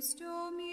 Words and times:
stole 0.00 0.52
me 0.52 0.67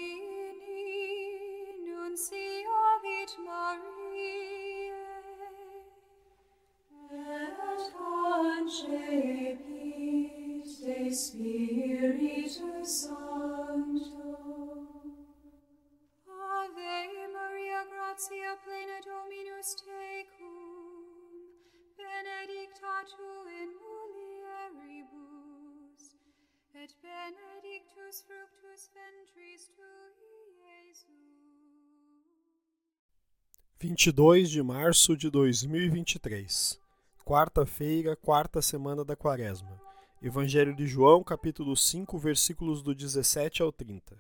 22 33.87 34.49
de 34.49 34.63
março 34.63 35.15
de 35.15 35.29
2023, 35.29 36.81
quarta-feira, 37.23 38.15
quarta 38.15 38.59
semana 38.59 39.05
da 39.05 39.15
Quaresma. 39.15 39.79
Evangelho 40.19 40.75
de 40.75 40.87
João, 40.87 41.23
capítulo 41.23 41.77
5, 41.77 42.17
versículos 42.17 42.81
do 42.81 42.95
17 42.95 43.61
ao 43.61 43.71
30. 43.71 44.17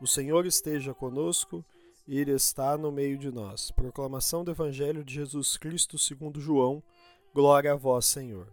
O 0.00 0.06
Senhor 0.08 0.44
esteja 0.46 0.92
conosco, 0.92 1.64
ele 2.08 2.32
está 2.32 2.76
no 2.76 2.90
meio 2.90 3.16
de 3.16 3.30
nós. 3.30 3.70
Proclamação 3.70 4.42
do 4.42 4.50
Evangelho 4.50 5.04
de 5.04 5.14
Jesus 5.14 5.56
Cristo 5.56 5.96
segundo 5.96 6.40
João. 6.40 6.82
Glória 7.32 7.72
a 7.72 7.76
vós, 7.76 8.06
Senhor. 8.06 8.52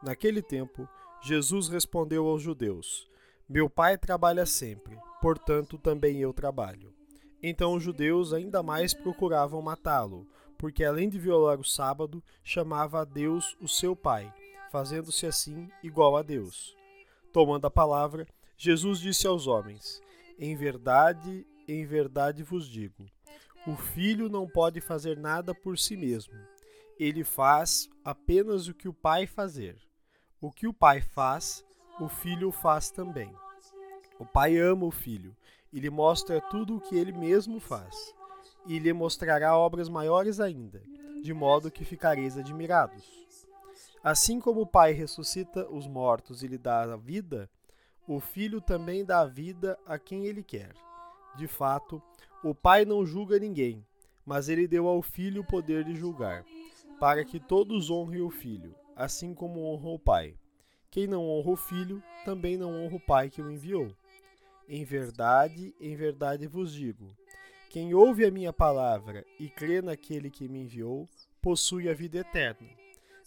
Naquele 0.00 0.42
tempo, 0.42 0.88
Jesus 1.20 1.66
respondeu 1.66 2.28
aos 2.28 2.40
judeus: 2.40 3.10
Meu 3.48 3.68
Pai 3.68 3.98
trabalha 3.98 4.46
sempre, 4.46 4.96
portanto 5.20 5.76
também 5.76 6.20
eu 6.20 6.32
trabalho. 6.32 6.97
Então 7.42 7.74
os 7.74 7.82
judeus 7.82 8.32
ainda 8.32 8.62
mais 8.62 8.92
procuravam 8.92 9.62
matá-lo, 9.62 10.26
porque 10.56 10.84
além 10.84 11.08
de 11.08 11.18
violar 11.18 11.60
o 11.60 11.64
sábado, 11.64 12.22
chamava 12.42 13.00
a 13.00 13.04
Deus 13.04 13.56
o 13.60 13.68
seu 13.68 13.94
Pai, 13.94 14.32
fazendo-se 14.70 15.26
assim 15.26 15.70
igual 15.82 16.16
a 16.16 16.22
Deus. 16.22 16.76
Tomando 17.32 17.66
a 17.66 17.70
palavra, 17.70 18.26
Jesus 18.56 18.98
disse 18.98 19.26
aos 19.26 19.46
homens: 19.46 20.02
Em 20.38 20.56
verdade, 20.56 21.46
em 21.68 21.84
verdade 21.86 22.42
vos 22.42 22.68
digo: 22.68 23.06
o 23.66 23.76
filho 23.76 24.28
não 24.28 24.48
pode 24.48 24.80
fazer 24.80 25.16
nada 25.16 25.54
por 25.54 25.78
si 25.78 25.96
mesmo. 25.96 26.34
Ele 26.98 27.22
faz 27.22 27.88
apenas 28.04 28.66
o 28.66 28.74
que 28.74 28.88
o 28.88 28.94
Pai 28.94 29.26
fazer. 29.26 29.76
O 30.40 30.50
que 30.50 30.66
o 30.66 30.72
Pai 30.72 31.00
faz, 31.00 31.64
o 32.00 32.08
filho 32.08 32.50
faz 32.50 32.90
também. 32.90 33.30
O 34.18 34.24
Pai 34.24 34.56
ama 34.56 34.86
o 34.86 34.90
filho 34.90 35.36
e 35.72 35.80
lhe 35.80 35.90
mostra 35.90 36.40
tudo 36.40 36.76
o 36.76 36.80
que 36.80 36.96
ele 36.96 37.12
mesmo 37.12 37.60
faz, 37.60 38.14
e 38.66 38.78
lhe 38.78 38.92
mostrará 38.92 39.56
obras 39.56 39.88
maiores 39.88 40.40
ainda, 40.40 40.82
de 41.22 41.32
modo 41.32 41.70
que 41.70 41.84
ficareis 41.84 42.36
admirados. 42.36 43.04
Assim 44.02 44.40
como 44.40 44.62
o 44.62 44.66
Pai 44.66 44.92
ressuscita 44.92 45.68
os 45.68 45.86
mortos 45.86 46.42
e 46.42 46.46
lhe 46.46 46.58
dá 46.58 46.82
a 46.82 46.96
vida, 46.96 47.50
o 48.06 48.20
Filho 48.20 48.60
também 48.60 49.04
dá 49.04 49.20
a 49.20 49.26
vida 49.26 49.78
a 49.84 49.98
quem 49.98 50.26
ele 50.26 50.42
quer. 50.42 50.72
De 51.36 51.46
fato, 51.46 52.02
o 52.42 52.54
Pai 52.54 52.84
não 52.84 53.04
julga 53.04 53.38
ninguém, 53.38 53.84
mas 54.24 54.48
ele 54.48 54.68
deu 54.68 54.86
ao 54.86 55.02
Filho 55.02 55.42
o 55.42 55.46
poder 55.46 55.84
de 55.84 55.94
julgar, 55.94 56.44
para 57.00 57.24
que 57.24 57.38
todos 57.40 57.90
honrem 57.90 58.22
o 58.22 58.30
Filho, 58.30 58.74
assim 58.96 59.34
como 59.34 59.64
honram 59.66 59.94
o 59.94 59.98
Pai. 59.98 60.34
Quem 60.90 61.06
não 61.06 61.28
honra 61.28 61.50
o 61.50 61.56
Filho, 61.56 62.02
também 62.24 62.56
não 62.56 62.84
honra 62.84 62.96
o 62.96 63.00
Pai 63.00 63.28
que 63.28 63.42
o 63.42 63.50
enviou. 63.50 63.94
Em 64.68 64.84
verdade, 64.84 65.74
em 65.80 65.96
verdade 65.96 66.46
vos 66.46 66.74
digo: 66.74 67.16
quem 67.70 67.94
ouve 67.94 68.26
a 68.26 68.30
minha 68.30 68.52
palavra 68.52 69.24
e 69.40 69.48
crê 69.48 69.80
naquele 69.80 70.30
que 70.30 70.46
me 70.46 70.60
enviou, 70.60 71.08
possui 71.40 71.88
a 71.88 71.94
vida 71.94 72.18
eterna. 72.18 72.68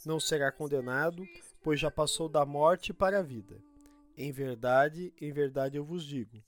Não 0.05 0.19
será 0.19 0.51
condenado, 0.51 1.27
pois 1.63 1.79
já 1.79 1.89
passou 1.89 2.29
da 2.29 2.45
morte 2.45 2.93
para 2.93 3.19
a 3.19 3.23
vida. 3.23 3.57
Em 4.15 4.31
verdade, 4.31 5.11
em 5.19 5.31
verdade 5.31 5.77
eu 5.77 5.83
vos 5.83 6.05
digo: 6.05 6.43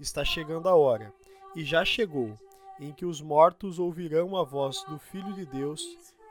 está 0.00 0.24
chegando 0.24 0.68
a 0.68 0.74
hora, 0.74 1.14
e 1.54 1.64
já 1.64 1.84
chegou, 1.84 2.36
em 2.80 2.92
que 2.92 3.06
os 3.06 3.20
mortos 3.20 3.78
ouvirão 3.78 4.36
a 4.36 4.42
voz 4.42 4.82
do 4.88 4.98
Filho 4.98 5.32
de 5.34 5.46
Deus, 5.46 5.84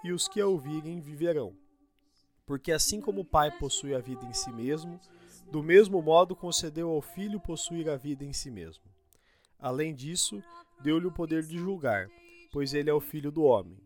e 0.04 0.12
os 0.12 0.28
que 0.28 0.42
a 0.42 0.48
ouvirem 0.48 1.00
viverão. 1.00 1.56
Porque 2.46 2.74
assim 2.74 3.00
como 3.00 3.22
o 3.22 3.26
Pai 3.26 3.52
possui 3.52 3.96
a 3.96 4.00
vida 4.00 4.26
em 4.26 4.34
si 4.34 4.52
mesmo, 4.52 5.00
do 5.52 5.62
mesmo 5.62 6.02
modo 6.02 6.34
concedeu 6.34 6.90
ao 6.90 7.02
Filho 7.02 7.38
possuir 7.38 7.90
a 7.90 7.98
vida 7.98 8.24
em 8.24 8.32
si 8.32 8.50
mesmo. 8.50 8.86
Além 9.60 9.94
disso, 9.94 10.42
deu-lhe 10.82 11.06
o 11.06 11.12
poder 11.12 11.44
de 11.44 11.58
julgar, 11.58 12.10
pois 12.54 12.74
ele 12.74 12.90
é 12.90 12.94
o 12.94 13.02
Filho 13.02 13.32
do 13.32 13.44
homem. 13.44 13.78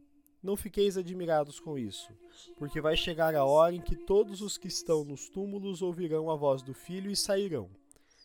Não 0.43 0.55
fiqueis 0.55 0.95
admirados 0.95 1.59
com 1.59 1.75
isso, 1.75 2.13
porque 2.55 2.79
vai 2.79 2.95
chegar 2.95 3.33
a 3.33 3.43
hora 3.43 3.73
em 3.73 3.81
que 3.81 3.95
todos 3.95 4.41
os 4.41 4.59
que 4.59 4.67
estão 4.67 5.03
nos 5.03 5.27
túmulos 5.27 5.81
ouvirão 5.81 6.29
a 6.29 6.35
voz 6.35 6.61
do 6.61 6.71
Filho 6.71 7.09
e 7.09 7.15
sairão. 7.15 7.67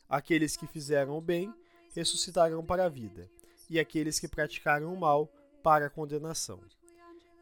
Aqueles 0.06 0.54
que 0.54 0.66
fizeram 0.66 1.16
o 1.16 1.20
bem 1.20 1.50
ressuscitarão 1.94 2.62
para 2.62 2.84
a 2.84 2.88
vida, 2.90 3.30
e 3.70 3.80
aqueles 3.80 4.20
que 4.20 4.28
praticaram 4.28 4.92
o 4.92 5.00
mal 5.00 5.32
para 5.62 5.86
a 5.86 5.90
condenação. 5.90 6.60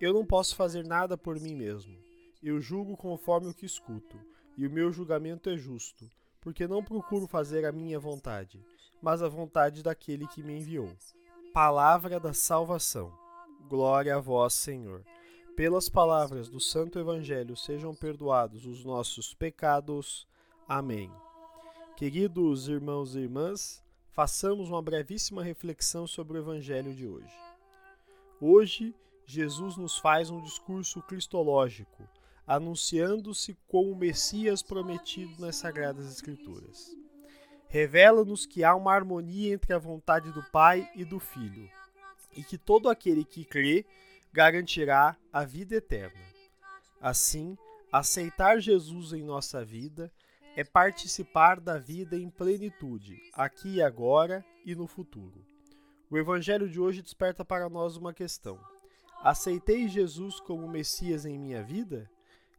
Eu 0.00 0.14
não 0.14 0.24
posso 0.24 0.54
fazer 0.54 0.86
nada 0.86 1.18
por 1.18 1.40
mim 1.40 1.56
mesmo. 1.56 1.98
Eu 2.40 2.60
julgo 2.60 2.96
conforme 2.96 3.48
o 3.48 3.54
que 3.54 3.66
escuto 3.66 4.16
e 4.58 4.66
o 4.66 4.70
meu 4.70 4.90
julgamento 4.90 5.48
é 5.48 5.56
justo, 5.56 6.10
porque 6.40 6.66
não 6.66 6.82
procuro 6.82 7.28
fazer 7.28 7.64
a 7.64 7.70
minha 7.70 8.00
vontade, 8.00 8.60
mas 9.00 9.22
a 9.22 9.28
vontade 9.28 9.84
daquele 9.84 10.26
que 10.26 10.42
me 10.42 10.58
enviou. 10.58 10.90
Palavra 11.54 12.18
da 12.18 12.34
salvação. 12.34 13.16
Glória 13.68 14.16
a 14.16 14.18
vós, 14.18 14.54
Senhor. 14.54 15.04
Pelas 15.54 15.88
palavras 15.88 16.48
do 16.48 16.58
Santo 16.58 16.98
Evangelho 16.98 17.56
sejam 17.56 17.94
perdoados 17.94 18.66
os 18.66 18.84
nossos 18.84 19.32
pecados. 19.32 20.26
Amém. 20.68 21.08
Queridos 21.96 22.66
irmãos 22.66 23.14
e 23.14 23.20
irmãs, 23.20 23.80
façamos 24.10 24.70
uma 24.70 24.82
brevíssima 24.82 25.44
reflexão 25.44 26.04
sobre 26.04 26.36
o 26.36 26.40
Evangelho 26.40 26.92
de 26.92 27.06
hoje. 27.06 27.36
Hoje, 28.40 28.92
Jesus 29.24 29.76
nos 29.76 29.98
faz 29.98 30.30
um 30.30 30.40
discurso 30.40 31.00
cristológico, 31.02 32.08
anunciando-se 32.48 33.54
como 33.68 33.92
o 33.92 33.96
Messias 33.96 34.62
prometido 34.62 35.38
nas 35.38 35.56
Sagradas 35.56 36.10
Escrituras. 36.10 36.96
Revela-nos 37.68 38.46
que 38.46 38.64
há 38.64 38.74
uma 38.74 38.94
harmonia 38.94 39.52
entre 39.52 39.74
a 39.74 39.78
vontade 39.78 40.32
do 40.32 40.42
Pai 40.44 40.90
e 40.94 41.04
do 41.04 41.20
Filho, 41.20 41.68
e 42.34 42.42
que 42.42 42.56
todo 42.56 42.88
aquele 42.88 43.22
que 43.22 43.44
crê 43.44 43.84
garantirá 44.32 45.14
a 45.30 45.44
vida 45.44 45.76
eterna. 45.76 46.24
Assim, 46.98 47.54
aceitar 47.92 48.58
Jesus 48.60 49.12
em 49.12 49.22
nossa 49.22 49.62
vida 49.62 50.10
é 50.56 50.64
participar 50.64 51.60
da 51.60 51.78
vida 51.78 52.16
em 52.16 52.30
plenitude, 52.30 53.20
aqui 53.34 53.74
e 53.74 53.82
agora 53.82 54.42
e 54.64 54.74
no 54.74 54.86
futuro. 54.86 55.44
O 56.10 56.16
Evangelho 56.16 56.66
de 56.66 56.80
hoje 56.80 57.02
desperta 57.02 57.44
para 57.44 57.68
nós 57.68 57.96
uma 57.96 58.14
questão: 58.14 58.58
aceitei 59.22 59.86
Jesus 59.86 60.40
como 60.40 60.66
Messias 60.66 61.26
em 61.26 61.38
minha 61.38 61.62
vida? 61.62 62.10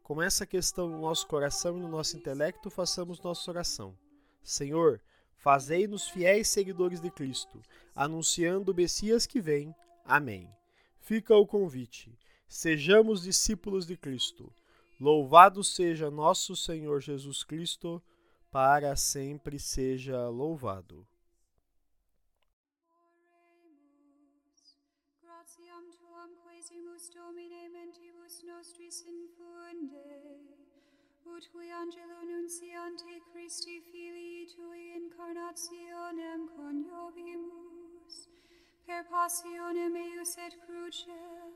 Com 0.09 0.23
essa 0.23 0.43
questão 0.43 0.89
no 0.89 0.99
nosso 0.99 1.27
coração 1.27 1.77
e 1.77 1.79
no 1.79 1.87
nosso 1.87 2.17
intelecto, 2.17 2.71
façamos 2.71 3.21
nossa 3.21 3.51
oração. 3.51 3.95
Senhor, 4.41 4.99
fazei-nos 5.35 6.09
fiéis 6.09 6.47
seguidores 6.47 6.99
de 6.99 7.11
Cristo, 7.11 7.61
anunciando 7.93 8.71
o 8.71 8.75
Messias 8.75 9.27
que 9.27 9.39
vem. 9.39 9.71
Amém. 10.03 10.49
Fica 10.99 11.35
o 11.35 11.45
convite. 11.45 12.17
Sejamos 12.47 13.21
discípulos 13.21 13.85
de 13.85 13.95
Cristo. 13.95 14.51
Louvado 14.99 15.63
seja 15.63 16.09
nosso 16.09 16.55
Senhor 16.55 16.99
Jesus 17.01 17.43
Cristo, 17.43 18.01
para 18.49 18.95
sempre 18.95 19.59
seja 19.59 20.27
louvado. 20.27 21.05
Gratiam 25.21 25.87
tuam 25.99 26.35
quesimus 26.47 27.11
Domine 27.11 27.69
mentibus 27.69 28.41
nostris 28.41 29.03
infunde, 29.71 30.39
ut 31.25 31.43
qui 31.51 31.71
angelo 31.71 32.19
nunciante 32.23 33.21
Christi 33.31 33.81
Filii 33.81 34.47
Tui 34.47 34.83
incarnationem 34.95 36.41
coniovimus, 36.55 38.15
per 38.85 39.03
passionem 39.11 39.95
eius 39.95 40.37
et 40.37 40.55
crucem, 40.65 41.53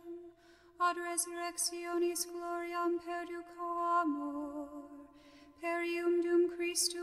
ad 0.79 0.97
resurrectionis 0.97 2.21
gloriam 2.31 2.99
perducamur, 3.05 4.69
per 5.61 5.81
ium 5.83 6.21
dum 6.21 6.43
Christum. 6.55 7.02